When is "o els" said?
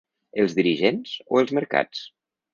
1.37-1.55